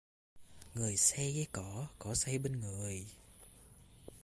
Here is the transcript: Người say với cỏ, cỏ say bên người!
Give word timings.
Người 0.75 0.97
say 0.97 1.31
với 1.35 1.47
cỏ, 1.51 1.87
cỏ 1.99 2.13
say 2.15 2.37
bên 2.39 2.59
người! 2.61 3.07